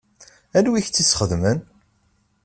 Anwa 0.57 0.75
i 0.79 0.81
k-tt-ixedmen? 0.85 1.59